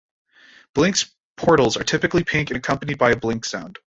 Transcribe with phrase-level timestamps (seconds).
[0.73, 3.77] Blink's portals are typically pink and accompanied by a "Blink" sound.